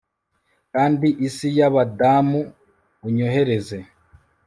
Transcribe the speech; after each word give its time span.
kandi 0.73 1.07
isi 1.27 1.47
y'abadamu 1.57 2.41
unyohereze 3.07 3.77